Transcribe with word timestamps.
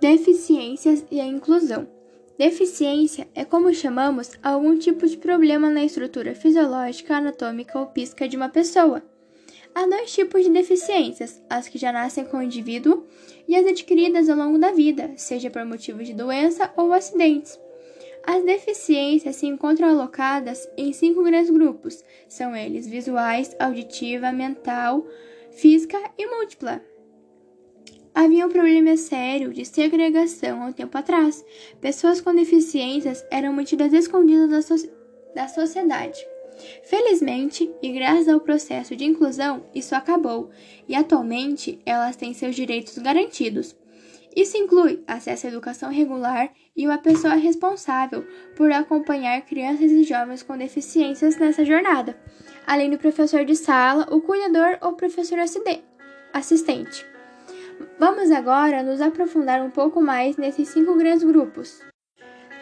Deficiências 0.00 1.04
e 1.10 1.20
a 1.20 1.26
inclusão. 1.26 1.88
Deficiência 2.38 3.28
é 3.34 3.44
como 3.44 3.74
chamamos 3.74 4.32
algum 4.42 4.78
tipo 4.78 5.06
de 5.06 5.16
problema 5.16 5.68
na 5.68 5.84
estrutura 5.84 6.34
fisiológica, 6.34 7.16
anatômica 7.16 7.78
ou 7.78 7.90
física 7.92 8.26
de 8.26 8.36
uma 8.36 8.48
pessoa. 8.48 9.02
Há 9.74 9.86
dois 9.86 10.12
tipos 10.12 10.42
de 10.42 10.50
deficiências: 10.50 11.42
as 11.50 11.68
que 11.68 11.78
já 11.78 11.92
nascem 11.92 12.24
com 12.24 12.38
o 12.38 12.42
indivíduo 12.42 13.06
e 13.46 13.54
as 13.54 13.66
adquiridas 13.66 14.28
ao 14.28 14.36
longo 14.36 14.58
da 14.58 14.72
vida, 14.72 15.12
seja 15.16 15.50
por 15.50 15.64
motivos 15.64 16.06
de 16.06 16.14
doença 16.14 16.72
ou 16.76 16.92
acidentes. 16.92 17.58
As 18.24 18.44
deficiências 18.44 19.36
se 19.36 19.46
encontram 19.46 19.88
alocadas 19.88 20.68
em 20.76 20.92
cinco 20.92 21.22
grandes 21.22 21.50
grupos: 21.50 22.02
são 22.28 22.56
eles 22.56 22.86
visuais, 22.86 23.54
auditiva, 23.58 24.32
mental, 24.32 25.06
física 25.50 25.98
e 26.18 26.26
múltipla. 26.26 26.89
Havia 28.22 28.44
um 28.44 28.50
problema 28.50 28.98
sério 28.98 29.50
de 29.50 29.64
segregação 29.64 30.62
há 30.62 30.66
um 30.66 30.72
tempo 30.74 30.98
atrás. 30.98 31.42
Pessoas 31.80 32.20
com 32.20 32.34
deficiências 32.34 33.24
eram 33.30 33.50
mantidas 33.50 33.94
escondidas 33.94 34.50
da, 34.50 34.60
so 34.60 34.90
da 35.34 35.48
sociedade. 35.48 36.20
Felizmente, 36.84 37.72
e 37.82 37.90
graças 37.92 38.28
ao 38.28 38.38
processo 38.38 38.94
de 38.94 39.06
inclusão, 39.06 39.64
isso 39.74 39.94
acabou 39.94 40.50
e 40.86 40.94
atualmente 40.94 41.80
elas 41.86 42.14
têm 42.14 42.34
seus 42.34 42.54
direitos 42.54 42.98
garantidos. 42.98 43.74
Isso 44.36 44.58
inclui 44.58 45.02
acesso 45.06 45.46
à 45.46 45.48
educação 45.48 45.90
regular 45.90 46.52
e 46.76 46.86
uma 46.86 46.98
pessoa 46.98 47.36
responsável 47.36 48.26
por 48.54 48.70
acompanhar 48.70 49.40
crianças 49.46 49.90
e 49.90 50.02
jovens 50.02 50.42
com 50.42 50.58
deficiências 50.58 51.38
nessa 51.38 51.64
jornada, 51.64 52.20
além 52.66 52.90
do 52.90 52.98
professor 52.98 53.46
de 53.46 53.56
sala, 53.56 54.06
o 54.10 54.20
cuidador 54.20 54.76
ou 54.82 54.92
professor 54.92 55.38
assistente. 56.34 57.10
Vamos 57.98 58.30
agora 58.30 58.82
nos 58.82 59.00
aprofundar 59.00 59.62
um 59.62 59.70
pouco 59.70 60.00
mais 60.00 60.36
nesses 60.36 60.68
cinco 60.68 60.96
grandes 60.96 61.24
grupos. 61.24 61.80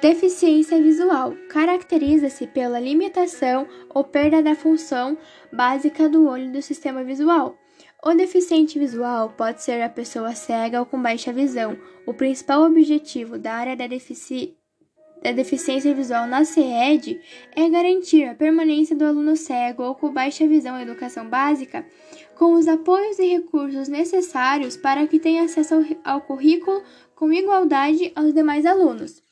Deficiência 0.00 0.82
visual 0.82 1.34
caracteriza-se 1.48 2.46
pela 2.48 2.80
limitação 2.80 3.68
ou 3.88 4.02
perda 4.02 4.42
da 4.42 4.54
função 4.54 5.16
básica 5.52 6.08
do 6.08 6.26
olho 6.26 6.50
do 6.50 6.60
sistema 6.60 7.04
visual. 7.04 7.56
O 8.04 8.14
deficiente 8.14 8.80
visual 8.80 9.30
pode 9.30 9.62
ser 9.62 9.80
a 9.80 9.88
pessoa 9.88 10.34
cega 10.34 10.80
ou 10.80 10.86
com 10.86 11.00
baixa 11.00 11.32
visão. 11.32 11.78
O 12.04 12.12
principal 12.12 12.62
objetivo 12.62 13.38
da 13.38 13.54
área 13.54 13.76
da, 13.76 13.86
defici 13.86 14.56
da 15.22 15.30
deficiência 15.30 15.94
visual 15.94 16.26
na 16.26 16.44
CED 16.44 17.20
é 17.54 17.68
garantir 17.68 18.24
a 18.24 18.34
permanência 18.34 18.96
do 18.96 19.04
aluno 19.04 19.36
cego 19.36 19.84
ou 19.84 19.94
com 19.94 20.12
baixa 20.12 20.48
visão 20.48 20.76
em 20.76 20.82
educação 20.82 21.28
básica 21.28 21.86
com 22.42 22.54
os 22.54 22.66
apoios 22.66 23.20
e 23.20 23.26
recursos 23.26 23.86
necessários 23.86 24.76
para 24.76 25.06
que 25.06 25.20
tenha 25.20 25.44
acesso 25.44 25.76
ao, 26.02 26.20
currículo 26.22 26.82
com 27.14 27.32
igualdade 27.32 28.10
aos 28.16 28.34
demais 28.34 28.66
alunos. 28.66 29.22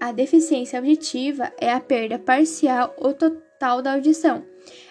A 0.00 0.10
deficiência 0.10 0.80
auditiva 0.80 1.52
é 1.56 1.70
a 1.70 1.78
perda 1.78 2.18
parcial 2.18 2.96
ou 2.98 3.14
total 3.14 3.80
da 3.80 3.92
audição. 3.92 4.44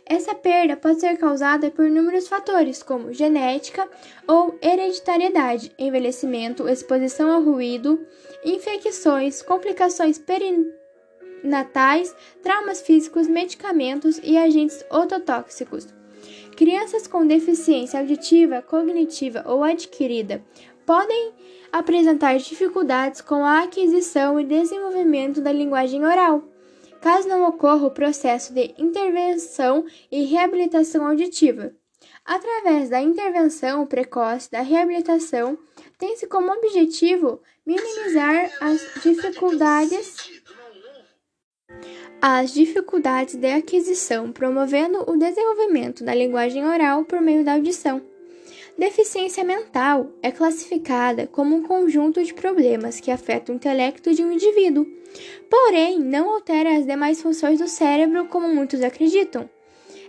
Essa 0.05 0.33
perda 0.33 0.77
pode 0.77 1.02
ser 1.02 1.17
causada 1.17 1.69
por 1.69 1.88
inúmeros 1.88 2.30
fatores, 2.30 2.81
como 2.81 3.11
genética 3.11 3.86
ou 4.25 4.58
hereditariedade, 4.61 5.73
envelhecimento, 5.77 6.69
exposição 6.69 7.30
ao 7.30 7.43
ruído, 7.43 7.99
infecções, 8.45 9.41
complicações 9.41 10.17
perinatais, 10.17 12.15
traumas 12.41 12.80
físicos, 12.80 13.27
medicamentos 13.27 14.21
e 14.23 14.38
agentes 14.38 14.86
ototóxicos. 14.89 15.99
Crianças 16.55 17.08
com 17.08 17.25
deficiência 17.25 18.00
auditiva, 18.00 18.61
cognitiva 18.61 19.44
ou 19.47 19.64
adquirida 19.64 20.44
podem 20.86 21.33
apresentar 21.72 22.38
dificuldades 22.38 23.22
com 23.22 23.45
a 23.45 23.64
aquisição 23.64 24.39
e 24.39 24.44
desenvolvimento 24.44 25.42
da 25.42 25.52
linguagem 25.52 26.03
oral, 26.03 26.44
caso 26.99 27.27
não 27.27 27.47
ocorra 27.47 27.88
o 27.88 27.92
processo 27.92 28.53
de 28.53 28.73
intervenção 28.77 29.86
e 30.11 30.23
reabilitação 30.23 31.08
auditiva. 31.08 31.73
Através 32.26 32.89
da 32.89 33.02
intervenção 33.02 33.86
precoce 33.88 34.52
da 34.52 34.61
reabilitação, 34.61 35.58
tem-se 35.98 36.27
como 36.27 36.52
objetivo 36.52 37.42
minimizar 37.65 38.52
as 38.59 38.82
dificuldades 39.02 40.20
as 42.21 42.54
dificuldades 42.54 43.33
de 43.33 43.52
aquisição, 43.52 44.32
promovendo 44.32 45.04
o 45.09 45.17
desenvolvimento 45.17 46.04
da 46.04 46.14
linguagem 46.14 46.64
oral 46.64 47.04
por 47.04 47.20
meio 47.20 47.43
da 47.43 47.54
audição. 47.54 47.99
Deficiência 48.77 49.43
mental 49.43 50.11
é 50.21 50.32
classificada 50.32 51.26
como 51.26 51.55
um 51.55 51.64
conjunto 51.64 52.23
de 52.23 52.32
problemas 52.32 52.99
que 52.99 53.09
afetam 53.09 53.55
o 53.55 53.58
intelecto 53.58 54.14
de 54.14 54.23
um 54.23 54.32
indivíduo, 54.32 54.86
porém 55.49 55.99
não 55.99 56.30
altera 56.30 56.77
as 56.77 56.86
demais 56.86 57.20
funções 57.20 57.58
do 57.58 57.67
cérebro 57.67 58.27
como 58.27 58.48
muitos 58.48 58.83
acreditam. 58.83 59.49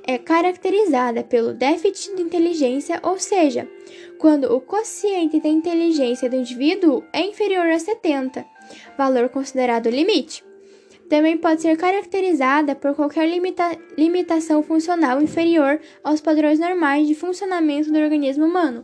É 0.06 0.18
caracterizada 0.18 1.24
pelo 1.24 1.54
déficit 1.54 2.14
de 2.14 2.22
inteligência, 2.22 3.00
ou 3.02 3.18
seja, 3.18 3.66
quando 4.18 4.54
o 4.54 4.60
quociente 4.60 5.40
de 5.40 5.48
inteligência 5.48 6.28
do 6.28 6.36
indivíduo 6.36 7.02
é 7.12 7.22
inferior 7.22 7.66
a 7.68 7.78
70, 7.78 8.44
valor 8.98 9.30
considerado 9.30 9.88
limite. 9.88 10.51
Também 11.12 11.36
pode 11.36 11.60
ser 11.60 11.76
caracterizada 11.76 12.74
por 12.74 12.94
qualquer 12.94 13.28
limita 13.28 13.78
limitação 13.98 14.62
funcional 14.62 15.20
inferior 15.20 15.78
aos 16.02 16.22
padrões 16.22 16.58
normais 16.58 17.06
de 17.06 17.14
funcionamento 17.14 17.92
do 17.92 17.98
organismo 17.98 18.46
humano. 18.46 18.82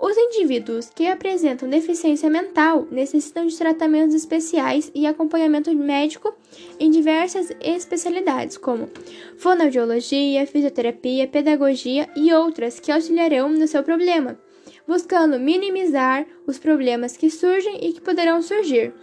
Os 0.00 0.16
indivíduos 0.16 0.88
que 0.88 1.08
apresentam 1.08 1.68
deficiência 1.68 2.30
mental 2.30 2.86
necessitam 2.88 3.48
de 3.48 3.58
tratamentos 3.58 4.14
especiais 4.14 4.92
e 4.94 5.08
acompanhamento 5.08 5.74
médico 5.74 6.32
em 6.78 6.88
diversas 6.88 7.50
especialidades, 7.60 8.56
como 8.56 8.88
fonoaudiologia, 9.36 10.46
fisioterapia, 10.46 11.26
pedagogia 11.26 12.08
e 12.14 12.32
outras 12.32 12.78
que 12.78 12.92
auxiliarão 12.92 13.48
no 13.48 13.66
seu 13.66 13.82
problema, 13.82 14.38
buscando 14.86 15.40
minimizar 15.40 16.24
os 16.46 16.60
problemas 16.60 17.16
que 17.16 17.28
surgem 17.28 17.84
e 17.84 17.92
que 17.92 18.00
poderão 18.00 18.40
surgir. 18.40 18.94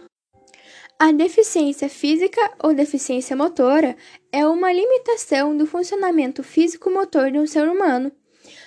A 0.98 1.10
deficiência 1.10 1.88
física 1.88 2.40
ou 2.62 2.72
deficiência 2.72 3.36
motora 3.36 3.96
é 4.30 4.46
uma 4.46 4.72
limitação 4.72 5.56
do 5.56 5.66
funcionamento 5.66 6.42
físico-motor 6.42 7.32
de 7.32 7.38
um 7.38 7.46
ser 7.46 7.68
humano. 7.68 8.12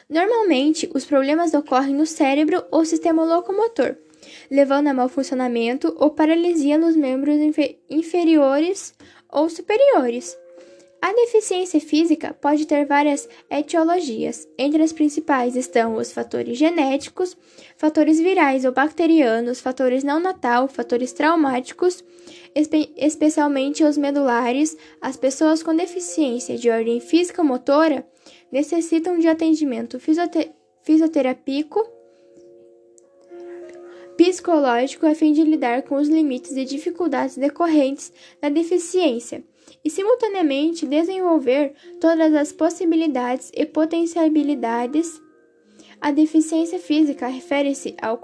Normalmente, 0.10 0.90
os 0.94 1.06
problemas 1.06 1.54
ocorrem 1.54 1.96
no 1.96 2.06
cérebro 2.06 2.66
ou 2.70 2.84
sistema 2.84 3.24
locomotor, 3.24 3.96
levando 4.52 4.88
a 4.88 4.94
mau 4.94 5.08
funcionamento 5.08 5.96
ou 5.98 6.12
paralisia 6.12 6.78
nos 6.78 6.98
membros 6.98 7.38
inferiores 7.90 8.94
ou 9.30 9.50
superiores. 9.50 10.38
A 11.00 11.14
deficiência 11.14 11.80
física 11.80 12.34
pode 12.34 12.66
ter 12.66 12.86
várias 12.86 13.30
etiologias. 13.50 14.48
Entre 14.58 14.82
as 14.82 14.92
principais 14.92 15.56
estão 15.56 15.96
os 15.96 16.12
fatores 16.12 16.58
genéticos, 16.58 17.38
fatores 17.78 18.20
virais 18.20 18.66
ou 18.66 18.72
bacterianos, 18.72 19.62
fatores 19.62 20.04
não 20.04 20.20
natal, 20.20 20.68
fatores 20.68 21.14
traumáticos, 21.14 22.04
espe 22.56 22.92
especialmente 22.98 23.84
os 23.84 23.96
medulares. 23.96 24.76
As 25.00 25.16
pessoas 25.16 25.62
com 25.62 25.76
deficiência 25.76 26.58
de 26.58 26.70
ordem 26.70 27.00
física 27.00 27.44
motora 27.44 28.06
necessitam 28.52 29.20
de 29.20 29.28
atendimento 29.28 30.00
fisiote 30.00 30.52
fisioterápico 30.82 31.86
psicológico 34.18 35.06
a 35.06 35.14
fim 35.14 35.32
de 35.32 35.44
lidar 35.44 35.84
com 35.84 35.96
os 35.96 36.10
limites 36.10 36.58
e 36.58 36.66
dificuldades 36.66 37.38
decorrentes 37.38 38.12
da 38.42 38.50
deficiência 38.50 39.44
e, 39.84 39.90
simultaneamente, 39.90 40.86
desenvolver 40.86 41.74
todas 42.00 42.34
as 42.34 42.52
possibilidades 42.52 43.52
e 43.54 43.66
potencialidades. 43.66 45.22
A 46.00 46.12
deficiência 46.12 46.78
física 46.80 47.28
refere-se 47.28 47.96
ao 48.02 48.20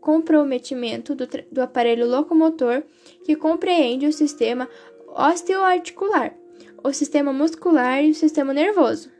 comprometimento 0.00 1.14
do, 1.14 1.26
do 1.50 1.60
aparelho 1.60 2.08
locomotor 2.08 2.82
que 3.24 3.34
compreende 3.34 4.06
o 4.06 4.12
sistema 4.12 4.68
osteoarticular, 5.08 6.36
o 6.84 6.92
sistema 6.92 7.32
muscular 7.32 8.04
e 8.04 8.10
o 8.10 8.14
sistema 8.14 8.52
nervoso. 8.52 9.15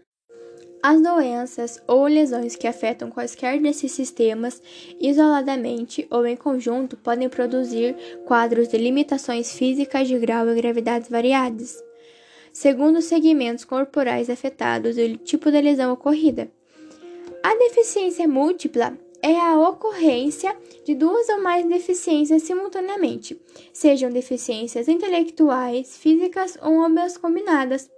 As 0.88 1.02
doenças 1.02 1.82
ou 1.88 2.06
lesões 2.06 2.54
que 2.54 2.64
afetam 2.64 3.10
quaisquer 3.10 3.60
desses 3.60 3.90
sistemas 3.90 4.62
isoladamente 5.00 6.06
ou 6.08 6.24
em 6.24 6.36
conjunto 6.36 6.96
podem 6.96 7.28
produzir 7.28 7.96
quadros 8.24 8.68
de 8.68 8.78
limitações 8.78 9.52
físicas 9.52 10.06
de 10.06 10.16
grau 10.16 10.48
e 10.48 10.54
gravidades 10.54 11.10
variadas, 11.10 11.82
segundo 12.52 13.00
os 13.00 13.06
segmentos 13.06 13.64
corporais 13.64 14.30
afetados 14.30 14.96
e 14.96 15.06
o 15.06 15.16
tipo 15.16 15.50
de 15.50 15.60
lesão 15.60 15.92
ocorrida. 15.92 16.48
A 17.42 17.56
deficiência 17.56 18.28
múltipla 18.28 18.96
é 19.20 19.34
a 19.34 19.58
ocorrência 19.58 20.56
de 20.84 20.94
duas 20.94 21.28
ou 21.30 21.42
mais 21.42 21.66
deficiências 21.66 22.44
simultaneamente, 22.44 23.36
sejam 23.72 24.08
deficiências 24.08 24.86
intelectuais, 24.86 25.96
físicas 25.96 26.56
ou 26.62 26.80
ambas 26.80 27.18
combinadas 27.18 27.90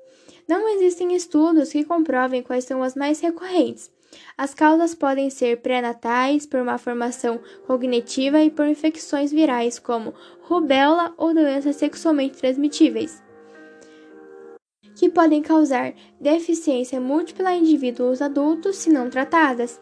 não 0.48 0.68
existem 0.68 1.14
estudos 1.14 1.70
que 1.70 1.84
comprovem 1.84 2.42
quais 2.42 2.64
são 2.64 2.82
as 2.82 2.94
mais 2.94 3.20
recorrentes, 3.20 3.90
As 4.36 4.54
causas 4.54 4.94
podem 4.94 5.28
ser 5.28 5.60
pré-natais, 5.60 6.46
por 6.46 6.64
má 6.64 6.78
formação 6.78 7.38
cognitiva 7.66 8.42
e 8.42 8.50
por 8.50 8.66
infecções 8.66 9.30
virais, 9.30 9.78
como 9.78 10.14
rubéola 10.40 11.12
ou 11.18 11.34
doenças 11.34 11.76
sexualmente 11.76 12.38
transmitíveis, 12.38 13.22
que 14.96 15.10
podem 15.10 15.42
causar 15.42 15.92
deficiência 16.18 16.98
múltipla 17.00 17.52
em 17.52 17.60
indivíduos 17.60 18.22
adultos 18.22 18.76
se 18.76 18.90
não 18.90 19.10
tratadas. 19.10 19.78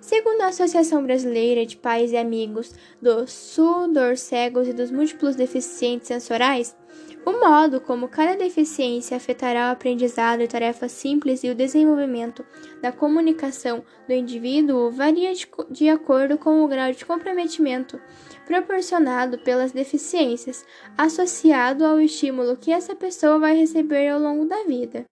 Segundo 0.00 0.42
a 0.42 0.48
Associação 0.48 1.02
Brasileira 1.02 1.64
de 1.64 1.76
Pais 1.76 2.12
e 2.12 2.16
Amigos 2.16 2.74
dos 3.00 3.32
Surdorcegos 3.32 4.68
e 4.68 4.72
dos 4.72 4.90
Múltiplos 4.90 5.36
Deficientes 5.36 6.08
Sensoriais, 6.08 6.76
o 7.24 7.32
modo 7.32 7.80
como 7.80 8.08
cada 8.08 8.36
deficiência 8.36 9.16
afetará 9.16 9.68
o 9.68 9.72
aprendizado 9.72 10.42
e 10.42 10.48
tarefas 10.48 10.92
simples 10.92 11.44
e 11.44 11.50
o 11.50 11.54
desenvolvimento 11.54 12.44
da 12.80 12.90
comunicação 12.90 13.84
do 14.08 14.12
indivíduo 14.12 14.90
varia 14.90 15.32
de, 15.34 15.46
de 15.70 15.88
acordo 15.88 16.36
com 16.36 16.64
o 16.64 16.68
grau 16.68 16.90
de 16.90 17.04
comprometimento 17.04 18.00
proporcionado 18.44 19.38
pelas 19.38 19.72
deficiências, 19.72 20.64
associado 20.98 21.84
ao 21.84 22.00
estímulo 22.00 22.56
que 22.56 22.72
essa 22.72 22.94
pessoa 22.94 23.38
vai 23.38 23.56
receber 23.56 24.08
ao 24.08 24.20
longo 24.20 24.44
da 24.44 24.64
vida. 24.64 25.04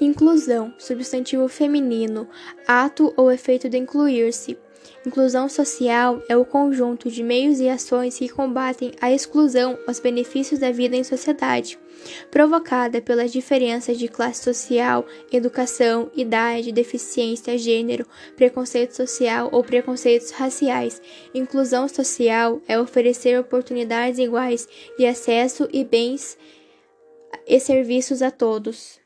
Inclusão, 0.00 0.74
substantivo 0.78 1.48
feminino, 1.48 2.28
ato 2.66 3.12
ou 3.16 3.30
efeito 3.30 3.68
de 3.68 3.78
incluir-se. 3.78 4.58
Inclusão 5.06 5.50
social 5.50 6.22
é 6.30 6.36
o 6.36 6.46
conjunto 6.46 7.10
de 7.10 7.22
meios 7.22 7.60
e 7.60 7.68
ações 7.68 8.18
que 8.18 8.28
combatem 8.28 8.92
a 9.02 9.12
exclusão 9.12 9.78
aos 9.86 10.00
benefícios 10.00 10.58
da 10.58 10.70
vida 10.70 10.96
em 10.96 11.04
sociedade, 11.04 11.78
provocada 12.30 13.02
pelas 13.02 13.30
diferenças 13.30 13.98
de 13.98 14.08
classe 14.08 14.42
social, 14.42 15.04
educação, 15.30 16.10
idade, 16.16 16.72
deficiência, 16.72 17.58
gênero, 17.58 18.06
preconceito 18.34 18.92
social 18.92 19.50
ou 19.52 19.62
preconceitos 19.62 20.30
raciais. 20.30 21.02
Inclusão 21.34 21.86
social 21.86 22.62
é 22.66 22.80
oferecer 22.80 23.38
oportunidades 23.38 24.18
iguais 24.18 24.66
de 24.96 25.04
acesso 25.04 25.68
e 25.70 25.84
bens 25.84 26.38
e 27.46 27.60
serviços 27.60 28.22
a 28.22 28.30
todos. 28.30 29.03